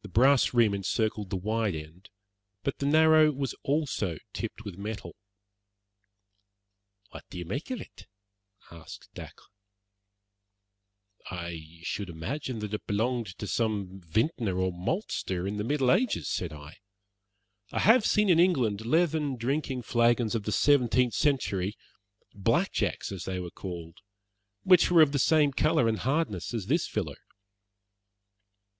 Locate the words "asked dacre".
8.70-9.42